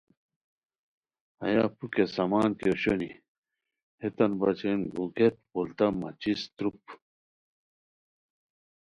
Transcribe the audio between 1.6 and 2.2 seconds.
پُھک کیہ